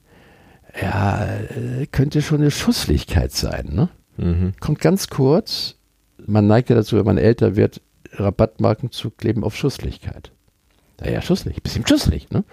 [0.82, 1.28] ja,
[1.92, 3.70] könnte schon eine Schusslichkeit sein.
[3.72, 3.90] Ne?
[4.18, 4.54] Mhm.
[4.60, 5.76] Kommt ganz kurz,
[6.26, 10.32] man neigt ja dazu, wenn man älter wird, Rabattmarken zu kleben auf Schusslichkeit.
[11.00, 12.44] Naja, schusslich, bisschen schusslich, ne?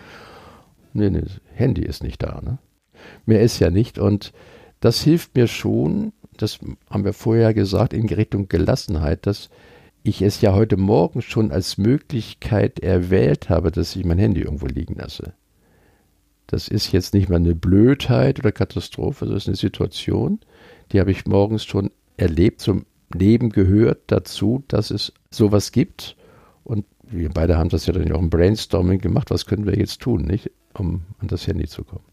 [0.92, 1.22] Nee, nee,
[1.54, 2.58] Handy ist nicht da, ne?
[3.24, 4.32] Mehr ist ja nicht und
[4.80, 6.58] das hilft mir schon, das
[6.90, 9.48] haben wir vorher gesagt, in Richtung Gelassenheit, dass
[10.02, 14.66] ich es ja heute Morgen schon als Möglichkeit erwählt habe, dass ich mein Handy irgendwo
[14.66, 15.34] liegen lasse.
[16.52, 20.38] Das ist jetzt nicht mal eine Blödheit oder Katastrophe, das ist eine Situation,
[20.92, 22.60] die habe ich morgens schon erlebt.
[22.60, 22.84] Zum
[23.14, 26.14] Leben gehört dazu, dass es sowas gibt.
[26.62, 29.30] Und wir beide haben das ja dann auch im Brainstorming gemacht.
[29.30, 32.04] Was können wir jetzt tun, nicht, um an das Handy zu kommen?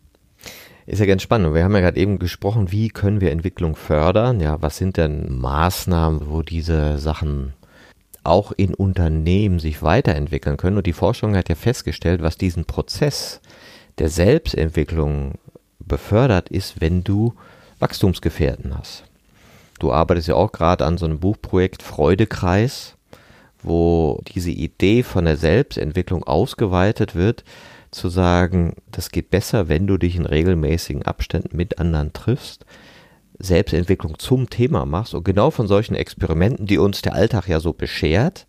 [0.85, 1.53] Ist ja ganz spannend.
[1.53, 4.39] Wir haben ja gerade eben gesprochen, wie können wir Entwicklung fördern?
[4.39, 7.51] Ja, was sind denn Maßnahmen, wo diese Sachen
[8.23, 10.77] auch in Unternehmen sich weiterentwickeln können?
[10.77, 13.41] Und die Forschung hat ja festgestellt, was diesen Prozess
[13.99, 15.35] der Selbstentwicklung
[15.79, 17.33] befördert, ist, wenn du
[17.79, 19.03] Wachstumsgefährten hast.
[19.79, 22.95] Du arbeitest ja auch gerade an so einem Buchprojekt Freudekreis,
[23.61, 27.43] wo diese Idee von der Selbstentwicklung ausgeweitet wird
[27.91, 32.65] zu sagen, das geht besser, wenn du dich in regelmäßigen Abständen mit anderen triffst,
[33.39, 37.73] Selbstentwicklung zum Thema machst und genau von solchen Experimenten, die uns der Alltag ja so
[37.73, 38.45] beschert,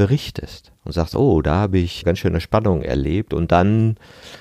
[0.00, 3.98] berichtest und sagst, oh, da habe ich ganz schöne Spannung erlebt und dann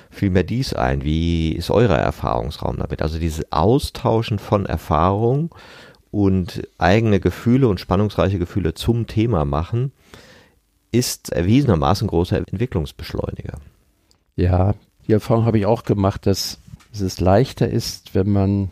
[0.10, 1.04] fiel mir dies ein.
[1.04, 3.02] Wie ist euer Erfahrungsraum damit?
[3.02, 5.54] Also dieses Austauschen von Erfahrung
[6.12, 9.92] und eigene Gefühle und spannungsreiche Gefühle zum Thema machen,
[10.94, 13.60] ist erwiesenermaßen großer Entwicklungsbeschleuniger.
[14.38, 14.76] Ja,
[15.08, 16.60] die Erfahrung habe ich auch gemacht, dass
[16.94, 18.70] es leichter ist, wenn man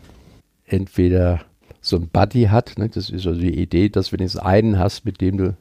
[0.64, 1.42] entweder
[1.82, 2.88] so ein Buddy hat, ne?
[2.88, 5.56] das ist also die Idee, dass wenn du einen hast, mit dem du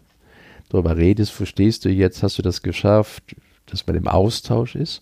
[0.69, 5.01] darüber redest, verstehst du jetzt, hast du das geschafft, dass man im Austausch ist.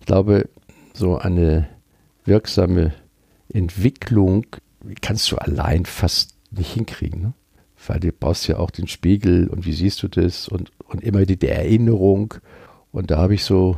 [0.00, 0.48] Ich glaube,
[0.94, 1.68] so eine
[2.24, 2.92] wirksame
[3.48, 4.46] Entwicklung
[5.00, 7.20] kannst du allein fast nicht hinkriegen.
[7.20, 7.32] Ne?
[7.86, 11.24] Weil du brauchst ja auch den Spiegel und wie siehst du das und, und immer
[11.24, 12.34] die, die Erinnerung.
[12.92, 13.76] Und da habe ich so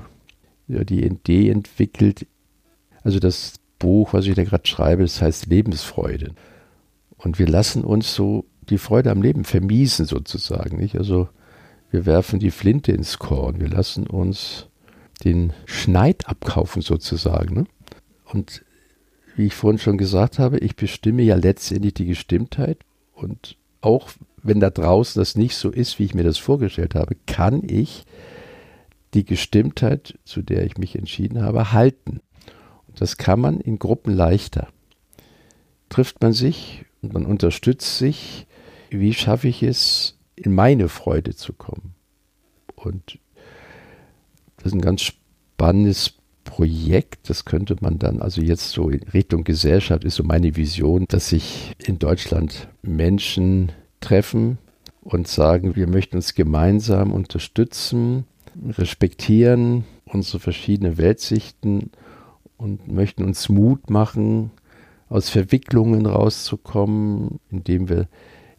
[0.68, 2.26] ja, die Idee entwickelt,
[3.02, 6.34] also das Buch, was ich da gerade schreibe, das heißt Lebensfreude.
[7.16, 10.96] Und wir lassen uns so die Freude am Leben vermiesen sozusagen, nicht?
[10.96, 11.28] Also
[11.90, 14.68] wir werfen die Flinte ins Korn, wir lassen uns
[15.24, 17.54] den Schneid abkaufen sozusagen.
[17.54, 17.66] Ne?
[18.24, 18.64] Und
[19.36, 22.78] wie ich vorhin schon gesagt habe, ich bestimme ja letztendlich die Gestimmtheit
[23.14, 24.10] und auch
[24.42, 28.04] wenn da draußen das nicht so ist, wie ich mir das vorgestellt habe, kann ich
[29.14, 32.20] die Gestimmtheit, zu der ich mich entschieden habe, halten.
[32.86, 34.68] Und das kann man in Gruppen leichter.
[35.88, 38.46] Trifft man sich und man unterstützt sich,
[38.90, 41.94] wie schaffe ich es, in meine Freude zu kommen?
[42.76, 43.18] Und
[44.56, 49.44] das ist ein ganz spannendes Projekt, das könnte man dann, also jetzt so in Richtung
[49.44, 54.58] Gesellschaft ist so meine Vision, dass sich in Deutschland Menschen treffen
[55.02, 58.24] und sagen, wir möchten uns gemeinsam unterstützen,
[58.66, 61.90] respektieren unsere verschiedenen Weltsichten
[62.56, 64.50] und möchten uns Mut machen,
[65.08, 68.08] aus Verwicklungen rauszukommen, indem wir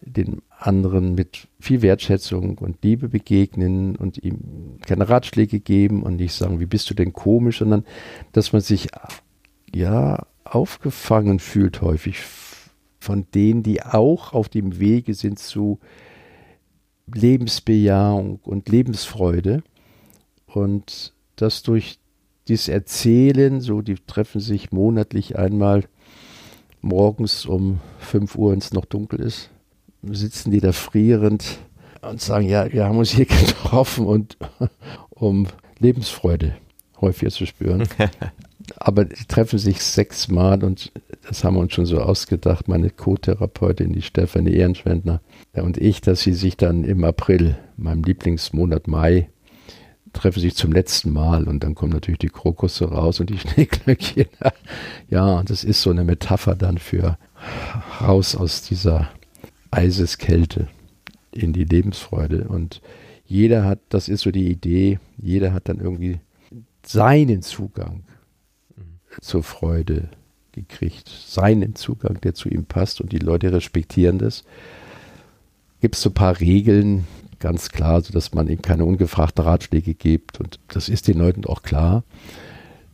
[0.02, 6.34] den anderen mit viel Wertschätzung und Liebe begegnen und ihm keine Ratschläge geben und nicht
[6.34, 7.86] sagen, wie bist du denn komisch, sondern
[8.32, 8.90] dass man sich
[9.74, 12.18] ja aufgefangen fühlt häufig
[13.00, 15.80] von denen, die auch auf dem Wege sind zu
[17.14, 19.64] Lebensbejahung und Lebensfreude.
[20.48, 22.00] Und das durch
[22.48, 25.86] dieses Erzählen, so die treffen sich monatlich einmal
[26.82, 29.50] morgens um 5 Uhr, wenn es noch dunkel ist,
[30.04, 31.60] sitzen die da frierend
[32.02, 34.38] und sagen, ja, wir haben uns hier getroffen und
[35.10, 35.48] um
[35.80, 36.56] Lebensfreude
[37.00, 37.88] häufiger zu spüren.
[38.78, 40.92] Aber die treffen sich sechsmal und
[41.28, 45.22] das haben wir uns schon so ausgedacht, meine Co-Therapeutin, die Stefanie Ehrenschwendner
[45.54, 49.30] und ich, dass sie sich dann im April, meinem Lieblingsmonat Mai,
[50.14, 54.28] treffen sich zum letzten Mal und dann kommen natürlich die Krokusse raus und die Schneeglöckchen.
[55.10, 57.18] Ja, das ist so eine Metapher dann für
[58.02, 59.10] raus aus dieser
[59.72, 60.68] Eiseskälte
[61.32, 62.48] in die Lebensfreude.
[62.48, 62.82] Und
[63.26, 66.20] jeder hat, das ist so die Idee, jeder hat dann irgendwie
[66.86, 68.04] seinen Zugang
[69.22, 70.10] zur Freude
[70.52, 74.44] gekriegt, seinen Zugang, der zu ihm passt und die Leute respektieren das.
[75.82, 77.06] Gibt es so ein paar Regeln,
[77.40, 81.62] ganz klar, sodass man ihm keine ungefragten Ratschläge gibt und das ist den Leuten auch
[81.62, 82.04] klar.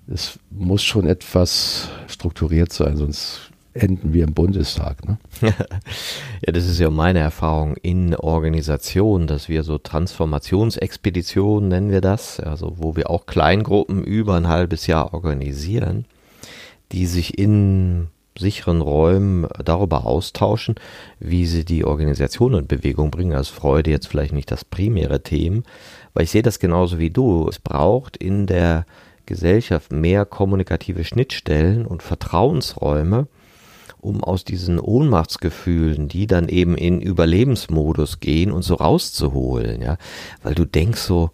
[0.07, 5.05] Es muss schon etwas strukturiert sein, sonst enden wir im Bundestag.
[5.05, 5.17] Ne?
[5.41, 12.39] ja, das ist ja meine Erfahrung in Organisationen, dass wir so Transformationsexpeditionen nennen wir das,
[12.39, 16.05] also wo wir auch Kleingruppen über ein halbes Jahr organisieren,
[16.91, 18.07] die sich in
[18.37, 20.75] sicheren Räumen darüber austauschen,
[21.19, 23.33] wie sie die Organisation in Bewegung bringen.
[23.33, 25.63] Als Freude jetzt vielleicht nicht das primäre Thema,
[26.13, 27.47] weil ich sehe das genauso wie du.
[27.47, 28.85] Es braucht in der
[29.25, 33.27] Gesellschaft mehr kommunikative Schnittstellen und Vertrauensräume,
[34.05, 39.97] um aus diesen Ohnmachtsgefühlen, die dann eben in Überlebensmodus gehen und so rauszuholen, ja,
[40.43, 41.31] weil du denkst so,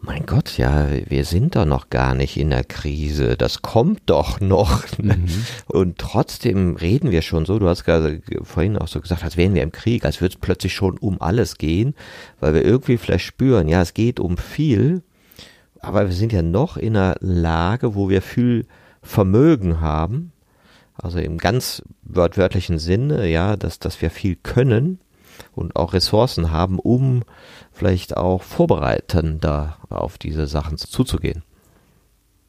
[0.00, 4.40] mein Gott, ja, wir sind doch noch gar nicht in der Krise, das kommt doch
[4.40, 4.84] noch.
[4.98, 5.26] Mhm.
[5.66, 9.54] Und trotzdem reden wir schon so, du hast gerade vorhin auch so gesagt, als wären
[9.54, 11.94] wir im Krieg, als würde es plötzlich schon um alles gehen,
[12.40, 15.02] weil wir irgendwie vielleicht spüren, ja, es geht um viel,
[15.80, 18.66] aber wir sind ja noch in einer Lage, wo wir viel
[19.02, 20.32] Vermögen haben,
[20.98, 24.98] also im ganz wörtlichen Sinne, ja, dass, dass wir viel können
[25.54, 27.22] und auch Ressourcen haben, um
[27.72, 31.42] vielleicht auch vorbereitender auf diese Sachen zuzugehen.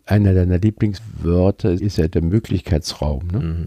[0.05, 3.27] Einer deiner Lieblingswörter ist ja der Möglichkeitsraum.
[3.27, 3.39] Ne?
[3.39, 3.65] Mhm.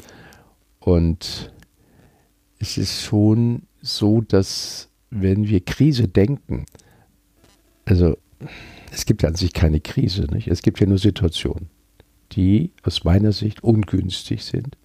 [0.78, 1.52] Und
[2.58, 6.64] es ist schon so, dass wenn wir Krise denken,
[7.84, 8.16] also
[8.90, 10.48] es gibt ja an sich keine Krise, nicht?
[10.48, 11.68] es gibt ja nur Situationen
[12.32, 14.76] die aus meiner Sicht ungünstig sind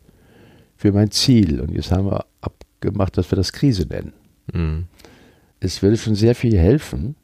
[0.76, 1.62] für mein Ziel.
[1.62, 4.14] Und jetzt haben wir abgemacht, dass wir das Krise nennen.
[4.54, 4.86] Mhm.
[5.60, 7.16] Es würde schon sehr viel helfen,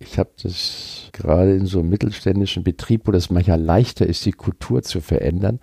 [0.00, 4.32] Ich habe das gerade in so einem mittelständischen Betrieb, wo das manchmal leichter ist, die
[4.32, 5.60] Kultur zu verändern.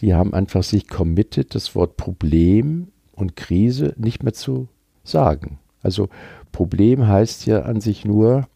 [0.00, 4.68] Die haben einfach sich committed, das Wort Problem und Krise nicht mehr zu
[5.04, 5.58] sagen.
[5.82, 6.08] Also
[6.52, 8.48] Problem heißt ja an sich nur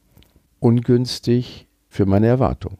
[0.58, 2.78] ungünstig für meine Erwartung.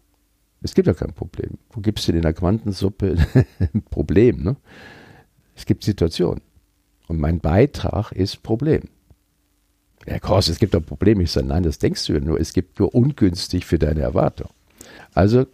[0.62, 1.58] Es gibt ja kein Problem.
[1.70, 3.16] Wo gibt es denn in der Quantensuppe
[3.58, 4.42] ein Problem?
[4.42, 4.56] Ne?
[5.56, 6.42] Es gibt Situationen.
[7.08, 8.82] Und mein Beitrag ist Problem.
[10.06, 11.22] Ja, Kors, es gibt doch Probleme.
[11.22, 12.40] Ich sage, nein, das denkst du ja nur.
[12.40, 14.50] Es gibt nur ungünstig für deine Erwartung.
[15.12, 15.46] Also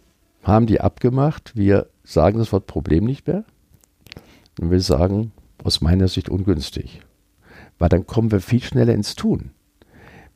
[0.43, 3.43] haben die abgemacht, wir sagen das Wort Problem nicht mehr.
[4.59, 5.31] Und wir sagen,
[5.63, 7.01] aus meiner Sicht ungünstig.
[7.77, 9.51] Weil dann kommen wir viel schneller ins Tun.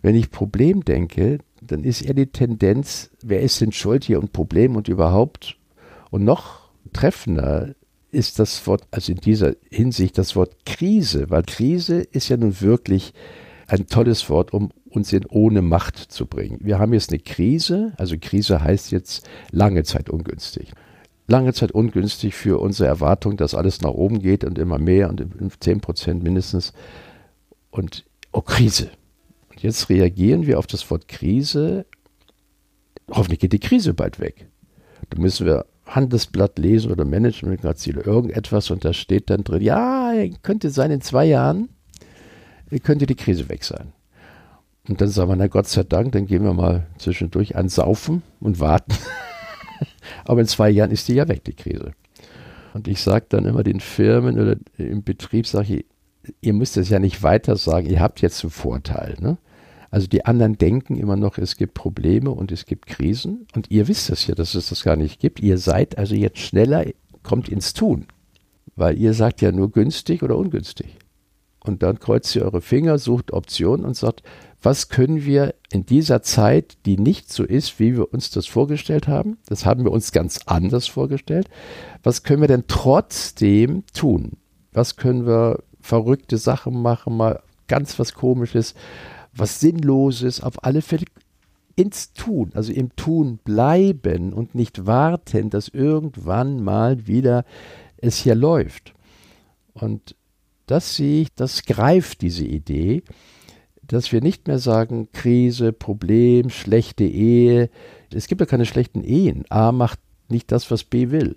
[0.01, 4.34] Wenn ich Problem denke, dann ist eher die Tendenz, wer ist denn schuld hier und
[4.34, 5.58] Problem und überhaupt.
[6.10, 7.76] Und noch treffender
[8.12, 12.60] ist das Wort, also in dieser Hinsicht das Wort Krise, weil Krise ist ja nun
[12.60, 13.13] wirklich
[13.67, 16.60] ein tolles Wort, um uns in ohne Macht zu bringen.
[16.62, 20.74] Wir haben jetzt eine Krise, also Krise heißt jetzt lange Zeit ungünstig.
[21.28, 25.24] Lange Zeit ungünstig für unsere Erwartung, dass alles nach oben geht und immer mehr und
[25.62, 26.74] 10 Prozent mindestens.
[27.69, 28.89] Und oh, Krise.
[29.62, 31.86] Jetzt reagieren wir auf das Wort Krise.
[33.10, 34.47] Hoffentlich geht die Krise bald weg.
[35.10, 40.13] Da müssen wir Handelsblatt lesen oder Managementmagazin oder irgendetwas und da steht dann drin, ja,
[40.41, 41.69] könnte sein in zwei Jahren
[42.80, 43.91] könnte die Krise weg sein.
[44.88, 48.60] Und dann sagen wir, na Gott sei Dank, dann gehen wir mal zwischendurch ansaufen und
[48.60, 48.95] warten.
[50.26, 51.91] Aber in zwei Jahren ist die ja weg, die Krise.
[52.74, 55.86] Und ich sage dann immer den Firmen oder im Betrieb, sage ich,
[56.39, 59.17] ihr müsst es ja nicht weiter sagen, ihr habt jetzt einen Vorteil.
[59.19, 59.38] Ne?
[59.91, 63.45] Also die anderen denken immer noch, es gibt Probleme und es gibt Krisen.
[63.54, 65.41] Und ihr wisst es ja, dass es das gar nicht gibt.
[65.41, 66.86] Ihr seid also jetzt schneller,
[67.23, 68.08] kommt ins Tun.
[68.77, 70.97] Weil ihr sagt ja nur günstig oder ungünstig.
[71.63, 74.23] Und dann kreuzt ihr eure Finger, sucht Optionen und sagt,
[74.63, 79.08] was können wir in dieser Zeit, die nicht so ist, wie wir uns das vorgestellt
[79.08, 81.49] haben, das haben wir uns ganz anders vorgestellt,
[82.01, 84.38] was können wir denn trotzdem tun?
[84.71, 88.73] Was können wir verrückte Sachen machen, mal ganz was Komisches,
[89.34, 91.06] was Sinnloses, auf alle Fälle
[91.76, 97.46] ins Tun, also im Tun bleiben und nicht warten, dass irgendwann mal wieder
[97.98, 98.94] es hier läuft.
[99.74, 100.15] Und
[100.65, 103.04] das sehe ich, das greift diese Idee,
[103.82, 107.70] dass wir nicht mehr sagen, Krise, Problem, schlechte Ehe.
[108.13, 109.46] Es gibt ja keine schlechten Ehen.
[109.50, 111.36] A macht nicht das, was B will.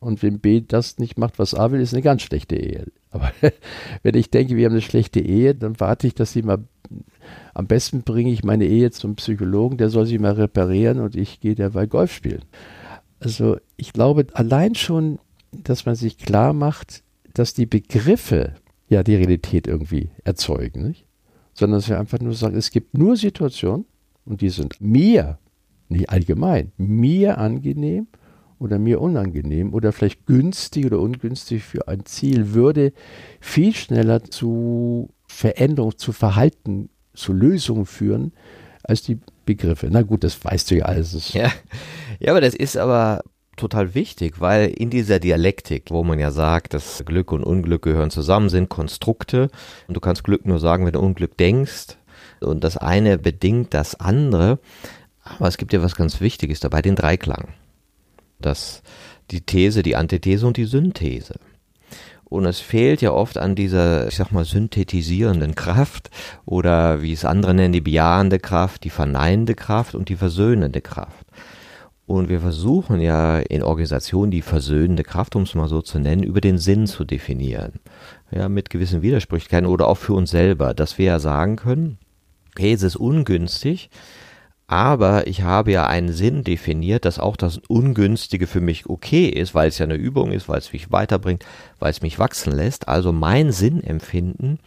[0.00, 2.86] Und wenn B das nicht macht, was A will, ist eine ganz schlechte Ehe.
[3.10, 3.32] Aber
[4.02, 6.64] wenn ich denke, wir haben eine schlechte Ehe, dann warte ich, dass sie mal.
[7.54, 11.38] Am besten bringe ich meine Ehe zum Psychologen, der soll sie mal reparieren und ich
[11.38, 12.42] gehe dabei Golf spielen.
[13.20, 15.20] Also ich glaube allein schon,
[15.52, 18.54] dass man sich klar macht, dass die Begriffe
[18.88, 21.06] ja die Realität irgendwie erzeugen, nicht?
[21.52, 23.84] sondern dass wir einfach nur sagen, es gibt nur Situationen
[24.24, 25.38] und die sind mir,
[25.88, 28.06] nicht allgemein, mir angenehm
[28.60, 32.92] oder mir unangenehm oder vielleicht günstig oder ungünstig für ein Ziel, würde
[33.40, 38.32] viel schneller zu Veränderung, zu Verhalten, zu Lösungen führen,
[38.82, 39.88] als die Begriffe.
[39.90, 41.32] Na gut, das weißt du ja alles.
[41.32, 41.50] Ja,
[42.18, 43.22] ja aber das ist aber
[43.56, 48.10] total wichtig, weil in dieser Dialektik, wo man ja sagt, dass Glück und Unglück gehören
[48.10, 49.50] zusammen, sind Konstrukte
[49.88, 51.96] und du kannst Glück nur sagen, wenn du Unglück denkst
[52.40, 54.58] und das eine bedingt das andere,
[55.24, 57.48] aber es gibt ja was ganz Wichtiges dabei, den Dreiklang.
[58.40, 58.82] Das,
[59.30, 61.34] die These, die Antithese und die Synthese.
[62.24, 66.10] Und es fehlt ja oft an dieser, ich sag mal, synthetisierenden Kraft
[66.46, 71.26] oder wie es andere nennen, die bejahende Kraft, die verneinende Kraft und die versöhnende Kraft.
[72.06, 76.22] Und wir versuchen ja in Organisationen die versöhnende Kraft, um es mal so zu nennen,
[76.22, 77.74] über den Sinn zu definieren.
[78.30, 81.98] Ja, mit gewissen Widersprüchlichkeiten oder auch für uns selber, dass wir ja sagen können,
[82.50, 83.90] okay, es ist ungünstig,
[84.70, 89.52] aber ich habe ja einen Sinn definiert, dass auch das Ungünstige für mich okay ist,
[89.52, 91.44] weil es ja eine Übung ist, weil es mich weiterbringt,
[91.80, 92.86] weil es mich wachsen lässt.
[92.86, 94.60] Also mein Sinnempfinden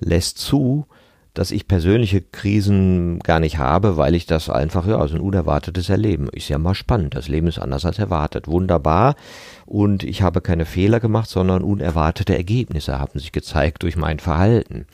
[0.00, 0.84] lässt zu,
[1.32, 5.88] dass ich persönliche Krisen gar nicht habe, weil ich das einfach, ja, also ein unerwartetes
[5.88, 6.28] Erleben.
[6.28, 7.14] Ist ja mal spannend.
[7.14, 8.48] Das Leben ist anders als erwartet.
[8.48, 9.16] Wunderbar.
[9.64, 14.84] Und ich habe keine Fehler gemacht, sondern unerwartete Ergebnisse haben sich gezeigt durch mein Verhalten.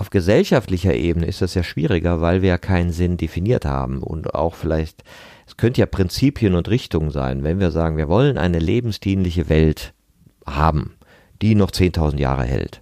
[0.00, 4.34] Auf gesellschaftlicher Ebene ist das ja schwieriger, weil wir ja keinen Sinn definiert haben und
[4.34, 5.04] auch vielleicht,
[5.46, 9.92] es könnte ja Prinzipien und Richtungen sein, wenn wir sagen, wir wollen eine lebensdienliche Welt
[10.46, 10.94] haben,
[11.42, 12.80] die noch 10.000 Jahre hält.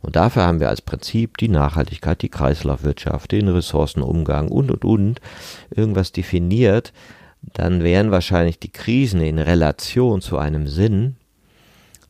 [0.00, 5.20] Und dafür haben wir als Prinzip die Nachhaltigkeit, die Kreislaufwirtschaft, den Ressourcenumgang und, und, und
[5.68, 6.94] irgendwas definiert,
[7.42, 11.16] dann wären wahrscheinlich die Krisen in Relation zu einem Sinn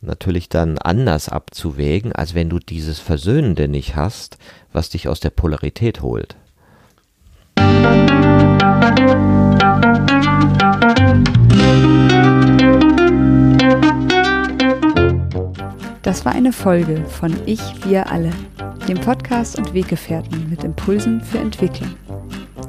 [0.05, 4.37] natürlich dann anders abzuwägen, als wenn du dieses Versöhnende nicht hast,
[4.71, 6.35] was dich aus der Polarität holt.
[16.01, 18.31] Das war eine Folge von Ich, wir alle,
[18.87, 21.95] dem Podcast und Weggefährten mit Impulsen für Entwicklung.